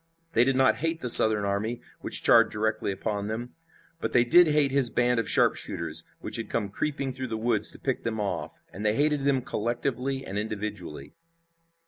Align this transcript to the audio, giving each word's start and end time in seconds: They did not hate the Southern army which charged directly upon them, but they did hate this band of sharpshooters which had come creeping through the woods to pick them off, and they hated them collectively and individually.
They 0.33 0.43
did 0.43 0.55
not 0.55 0.77
hate 0.77 1.01
the 1.01 1.11
Southern 1.11 1.45
army 1.45 1.79
which 1.99 2.23
charged 2.23 2.49
directly 2.49 2.91
upon 2.91 3.27
them, 3.27 3.53
but 3.99 4.13
they 4.13 4.23
did 4.23 4.47
hate 4.47 4.71
this 4.73 4.89
band 4.89 5.19
of 5.19 5.29
sharpshooters 5.29 6.05
which 6.21 6.37
had 6.37 6.49
come 6.49 6.69
creeping 6.69 7.13
through 7.13 7.27
the 7.27 7.37
woods 7.37 7.69
to 7.69 7.79
pick 7.79 8.03
them 8.03 8.19
off, 8.19 8.63
and 8.73 8.83
they 8.83 8.95
hated 8.95 9.25
them 9.25 9.43
collectively 9.43 10.25
and 10.25 10.39
individually. 10.39 11.13